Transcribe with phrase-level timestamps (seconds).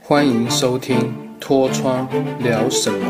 [0.00, 0.96] 欢迎收听
[1.38, 2.08] 《脱窗
[2.40, 3.06] 聊什么》。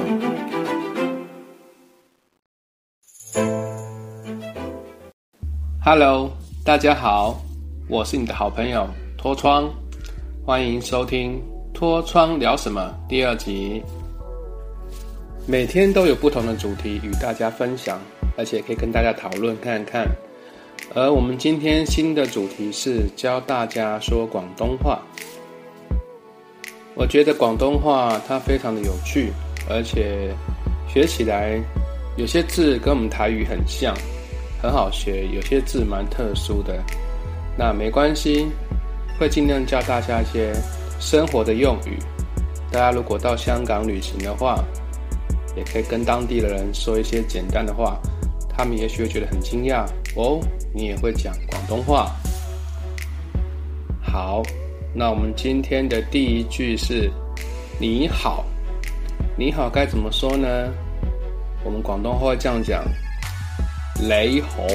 [5.85, 6.31] Hello，
[6.65, 7.41] 大家好，
[7.89, 8.87] 我是你的好朋友
[9.17, 9.71] 脱窗，
[10.45, 11.41] 欢迎收听
[11.73, 13.83] 《脱窗聊什么》第二集。
[15.47, 17.99] 每天都有不同的主题与大家分享，
[18.37, 20.07] 而且可以跟大家讨论看看。
[20.95, 25.01] 而我们今天新的主题是教大家说广东话。
[26.99, 29.33] 我觉得广东话它非常的有趣，
[29.71, 30.35] 而且
[30.89, 31.57] 学起来
[32.17, 33.95] 有些字跟我们台语很像，
[34.61, 36.83] 很好学；有些字蛮特殊的。
[37.57, 38.49] 那没关系，
[39.17, 40.53] 会尽量教大家一些
[40.99, 41.97] 生活的用语。
[42.73, 44.59] 大家如果到香港旅行的话，
[45.57, 47.97] 也可以跟当地的人说一些简单的话，
[48.49, 50.41] 他们也许会觉得很惊讶哦。
[50.75, 52.11] 你也会讲广东话。
[54.03, 54.43] 好，
[54.95, 57.11] 那我们今天的第一句是
[57.79, 58.45] “你好”。
[59.37, 60.73] 你好该怎么说呢？
[61.63, 62.85] 我们广东话这样讲
[64.01, 64.67] ：“你好”。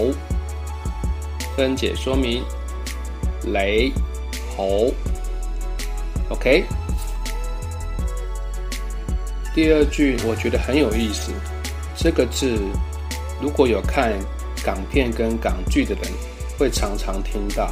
[1.57, 2.43] 分解说明
[3.43, 3.91] ：“你
[4.55, 4.63] 好”。
[6.29, 6.63] OK。
[9.53, 11.31] 第二句我觉得很有意思，
[11.97, 12.57] 这个字
[13.41, 14.13] 如果有看
[14.63, 16.03] 港片跟港剧的人，
[16.57, 17.71] 会常常听到。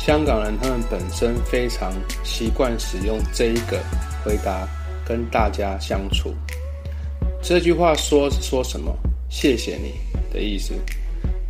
[0.00, 1.92] 香港人他们本身非常
[2.24, 3.78] 习惯使用这一个
[4.24, 4.66] 回答
[5.06, 6.34] 跟大家相处。
[7.42, 8.96] 这句话说说什么？
[9.28, 9.92] 谢谢你
[10.32, 10.72] 的意思。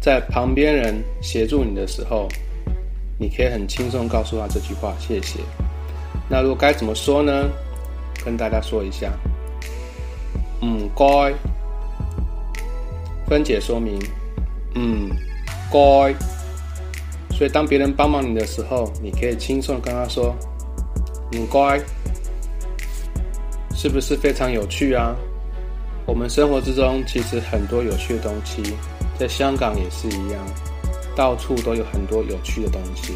[0.00, 2.26] 在旁边人协助你的时候，
[3.20, 5.38] 你可以很轻松告诉他这句话谢谢。
[6.28, 7.48] 那如果该怎么说呢？
[8.24, 9.12] 跟大家说一下。
[10.60, 11.32] 唔该，
[13.28, 13.96] 分解说明，
[14.74, 15.08] 嗯
[15.70, 16.29] 该。
[17.40, 20.36] 所以当别人帮忙你的时候，你可以轻松的跟他说，
[21.32, 21.80] 你乖，
[23.74, 25.16] 是不是非常有趣啊？
[26.04, 28.62] 我们生活之中其实很多有趣的东西，
[29.18, 30.46] 在香港也是一样，
[31.16, 33.14] 到处都有很多有趣的东西。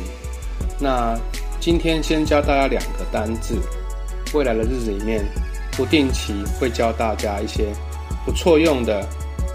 [0.81, 1.15] 那
[1.60, 3.59] 今天先教大家两个单字，
[4.32, 5.22] 未来的日子里面。
[5.77, 7.66] 不定期会教大家一些
[8.25, 9.04] 不错用的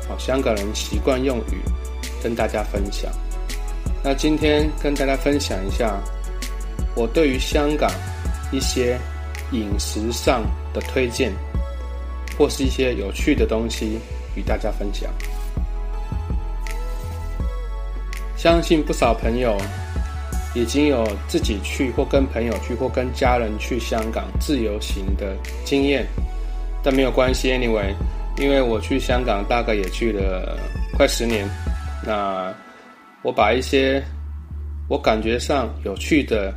[0.08, 1.58] 好，香港人习惯用语，
[2.22, 3.10] 跟大家分享。
[4.04, 6.00] 那今天跟大家分享一下
[6.96, 7.92] 我对于香港
[8.52, 8.98] 一些
[9.52, 10.44] 饮食上
[10.74, 11.32] 的推荐，
[12.38, 14.00] 或是一些有趣的东西
[14.36, 15.12] 与大家分享。
[18.38, 19.58] 相信不少朋友
[20.56, 25.36] 已经有自己去或跟朋友去或跟家人去香港自由行的
[25.66, 26.08] 经验，
[26.81, 27.94] 但没有关系，anyway，
[28.38, 30.58] 因为我去香港大概也去了
[30.96, 31.46] 快十年，
[32.06, 32.54] 那
[33.22, 34.03] 我把一些
[34.88, 36.53] 我感觉上有趣的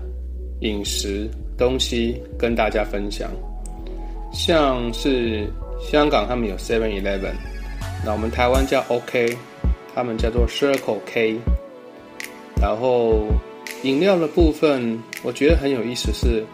[0.60, 1.28] 饮食
[1.58, 3.30] 东西跟大家分享，
[4.32, 5.46] 像是
[5.80, 7.34] 香港他们有 Seven Eleven，
[8.04, 9.36] 那我们台湾叫 OK，
[9.94, 11.38] 他们叫做 Circle K，
[12.60, 13.26] 然后。
[13.84, 16.44] 饮料的部分，我觉得很有意思，是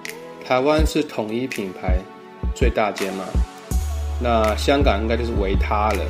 [0.47, 1.99] 台湾是统一品牌
[2.55, 3.25] 最大间嘛，
[4.19, 6.03] 那香港应该就是维他了，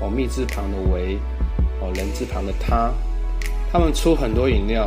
[0.00, 1.18] 哦，蜜字旁的维，
[1.82, 2.90] 哦，人字旁的他，
[3.72, 4.84] 他们出很多饮料，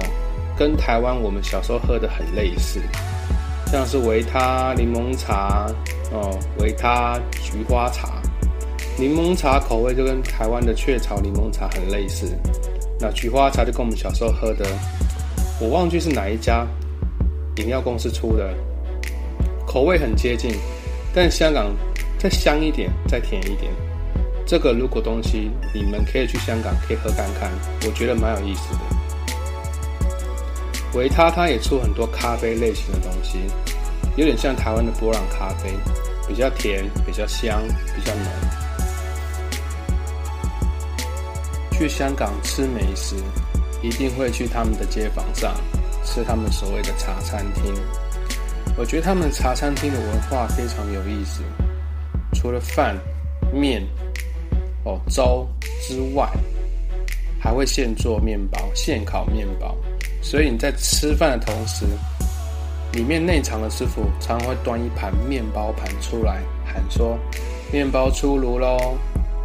[0.57, 2.81] 跟台湾我们小时候喝的很类似，
[3.67, 5.67] 像是维他柠檬茶，
[6.11, 8.21] 哦，维他菊花茶，
[8.97, 12.27] 柠檬茶口味就跟台湾的雀巢柠檬茶很类似，
[12.99, 14.65] 那菊花茶就跟我们小时候喝的。
[15.61, 16.67] 我忘记是哪一家
[17.57, 18.53] 饮料公司出的，
[19.65, 20.51] 口味很接近，
[21.13, 21.73] 但香港
[22.19, 23.71] 再香一点，再甜一点。
[24.45, 27.51] 这个如果东西你们可以去香港可以喝看看，
[27.85, 28.79] 我觉得蛮有意思的。
[30.97, 33.39] 维他它也出很多咖啡类型的东西，
[34.15, 35.71] 有点像台湾的波朗咖啡，
[36.27, 37.61] 比较甜，比较香，
[37.95, 38.25] 比较浓。
[41.71, 43.15] 去香港吃美食。
[43.83, 45.53] 一定会去他们的街坊上
[46.05, 47.65] 吃他们所谓的茶餐厅。
[48.77, 51.43] 我觉得他们茶餐厅的文化非常有意思，
[52.33, 52.97] 除了饭、
[53.51, 53.85] 面、
[54.83, 55.47] 哦粥
[55.81, 56.29] 之外，
[57.39, 59.75] 还会现做面包、现烤面包。
[60.21, 61.85] 所以你在吃饭的同时，
[62.93, 67.17] 里面内场的师傅常常会端一盘面包盘出来，喊说
[67.71, 68.97] ：“面包出炉喽！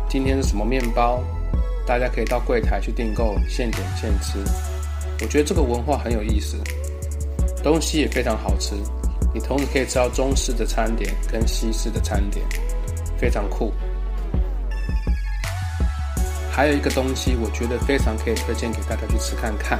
[0.08, 1.20] 今天是什么面包？”
[1.86, 4.38] 大家可以到柜台去订购，现点现吃。
[5.20, 6.56] 我觉得这个文化很有意思，
[7.62, 8.74] 东西也非常好吃。
[9.34, 12.44] 你同时可以吃到中式的餐点跟西式的餐点，
[13.16, 13.72] 非常酷。
[16.58, 19.78] 还有一个东西，我觉得非常可以推荐给大家去吃看看。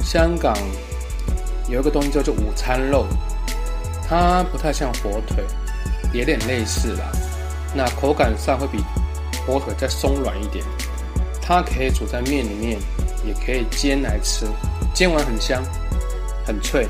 [0.00, 0.56] 香港
[1.68, 3.06] 有一个东西叫做午餐肉，
[4.08, 5.44] 它不太像火腿，
[6.14, 7.12] 有点类似啦。
[7.74, 8.82] 那口感上会比
[9.46, 10.64] 火腿再松软一点。
[11.42, 12.78] 它可以煮在面里面，
[13.26, 14.46] 也可以煎来吃，
[14.94, 15.62] 煎完很香，
[16.46, 16.88] 很脆，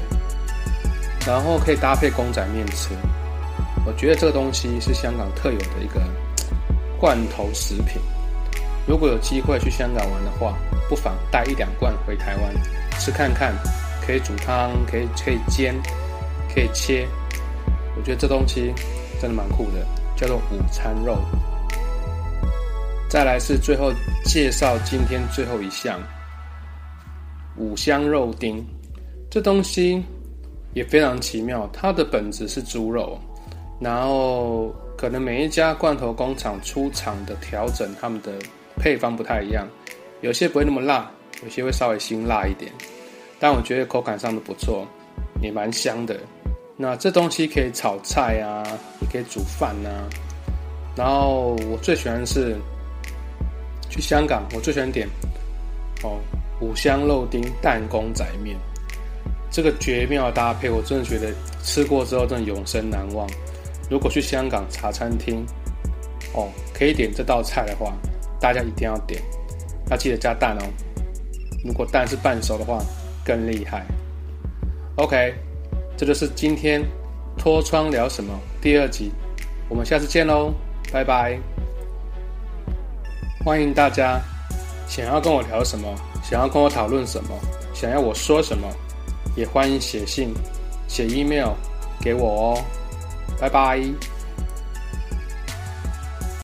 [1.27, 2.91] 然后可以搭配公仔面吃。
[3.85, 6.01] 我觉得这个东西是香港特有的一个
[7.01, 8.01] 罐头食品。
[8.87, 10.57] 如果有机会去香港玩的话，
[10.89, 12.55] 不妨带一两罐回台湾
[12.99, 13.55] 吃看看。
[14.07, 15.75] 可以煮汤，可以可以煎，
[16.55, 17.09] 可以切。
[17.97, 18.71] 我觉得这东西
[19.19, 19.83] 真的蛮酷的，
[20.15, 21.17] 叫做午餐肉。
[23.09, 23.91] 再来是最后
[24.27, 25.99] 介绍今天最后一项
[27.57, 28.63] 五香肉丁，
[29.31, 30.05] 这东西
[30.75, 31.67] 也非常奇妙。
[31.73, 33.19] 它的本质是猪肉，
[33.81, 38.33] 然后可能每一家罐头工厂出厂的调整，他们的
[38.79, 39.67] 配方不太一样，
[40.21, 41.11] 有些不会那么辣，
[41.43, 42.71] 有些会稍微辛辣一点。
[43.39, 44.87] 但我觉得口感上都不错，
[45.43, 46.19] 也蛮香的。
[46.77, 48.63] 那这东西可以炒菜啊，
[49.01, 50.09] 也可以煮饭啊。
[50.97, 52.57] 然后我最喜欢是。
[53.91, 55.07] 去香港，我最喜欢点
[56.03, 56.19] 哦
[56.61, 58.59] 五香肉丁蛋公仔面，
[59.53, 61.33] 这个绝妙搭配，我真的觉得
[61.63, 63.25] 吃过之后真的永生难忘。
[63.89, 65.47] 如果去香港茶餐厅，
[66.33, 67.95] 哦可以点这道菜的话，
[68.45, 69.23] 大家一定要点，
[69.89, 70.65] 要记得加蛋哦。
[71.65, 72.79] 如果蛋是半熟的话，
[73.25, 73.87] 更厉害。
[74.97, 75.33] OK，
[75.97, 76.85] 这就是今天
[77.39, 79.11] 脱窗聊什么第二集，
[79.67, 80.53] 我们下次见喽，
[80.93, 81.39] 拜拜。
[83.43, 84.21] 欢迎大家，
[84.87, 87.31] 想要跟我聊什么，想要跟我讨论什么，
[87.73, 88.69] 想要我说什么，
[89.37, 90.35] 也欢迎写信、
[90.87, 91.53] 写 email
[91.99, 92.65] 给我哦。
[93.41, 93.81] 拜拜。